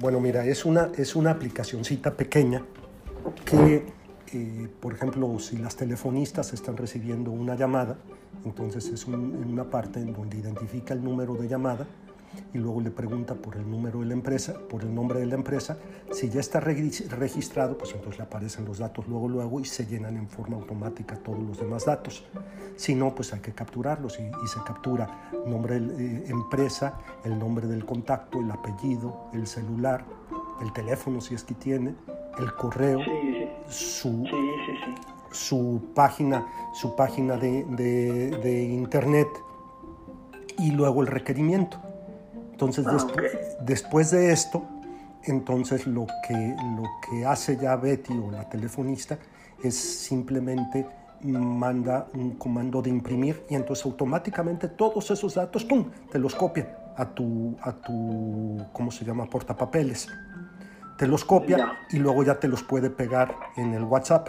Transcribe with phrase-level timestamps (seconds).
[0.00, 2.64] Bueno, mira, es una, es una aplicacioncita pequeña
[3.44, 3.84] que,
[4.32, 7.98] eh, por ejemplo, si las telefonistas están recibiendo una llamada,
[8.46, 11.86] entonces es en una parte en donde identifica el número de llamada
[12.52, 15.34] y luego le pregunta por el número de la empresa, por el nombre de la
[15.34, 15.78] empresa.
[16.12, 20.16] Si ya está registrado, pues entonces le aparecen los datos luego, luego y se llenan
[20.16, 22.24] en forma automática todos los demás datos.
[22.76, 27.66] Si no, pues hay que capturarlos y, se captura nombre de eh, empresa, el nombre
[27.66, 30.04] del contacto, el apellido, el celular,
[30.60, 31.94] el teléfono si es que tiene,
[32.38, 33.00] el correo,
[33.68, 34.24] Su,
[35.30, 39.28] su página, su página de, de internet
[40.58, 41.78] y luego el requerimiento.
[42.60, 43.06] Entonces, ah,
[43.62, 44.62] después, de esto,
[45.24, 49.18] entonces lo que, lo que hace ya Betty o la telefonista
[49.64, 50.86] es simplemente
[51.22, 56.92] manda un comando de imprimir y entonces automáticamente todos esos datos, ¡pum!, te los copia
[56.96, 60.08] a tu, a tu ¿cómo se llama?, portapapeles.
[60.98, 64.28] Te los copia y luego ya te los puede pegar en el WhatsApp.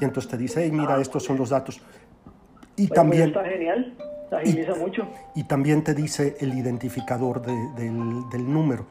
[0.00, 1.82] Y entonces te dice, hey, mira, ah, estos son los datos.
[2.76, 3.28] Y pues también...
[3.28, 3.94] Está genial
[4.44, 5.06] y, mucho.
[5.34, 8.86] Y también te dice el identificador del, del, número.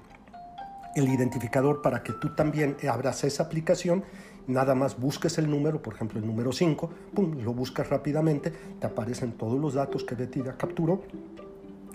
[0.96, 4.04] El identificador para que tú también abras esa aplicación,
[4.48, 8.88] nada más busques el número, por ejemplo el número 5, pum, lo buscas rápidamente, te
[8.88, 11.04] aparecen todos los datos que Betty ya capturó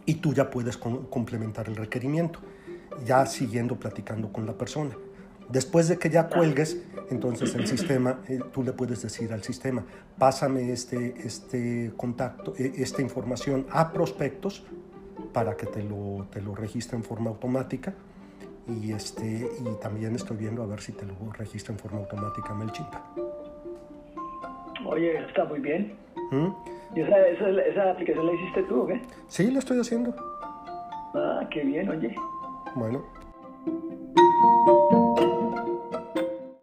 [0.05, 2.41] y tú ya puedes complementar el requerimiento,
[3.07, 4.95] ya siguiendo platicando con la persona.
[5.51, 9.85] Después de que ya cuelgues, entonces el sistema, eh, tú le puedes decir al sistema,
[10.17, 14.65] pásame este, este contacto, e, esta información a prospectos
[15.33, 17.95] para que te lo, te lo registre en forma automática.
[18.69, 22.55] Y, este, y también estoy viendo a ver si te lo registra en forma automática
[22.55, 22.95] MailChimp.
[24.87, 25.97] Oye, está muy bien.
[26.31, 26.49] ¿Mm?
[26.95, 29.01] ¿Y esa, esa, esa, aplicación la hiciste tú o qué?
[29.27, 30.15] Sí, la estoy haciendo.
[31.15, 32.15] Ah, qué bien, oye.
[32.77, 33.03] Bueno.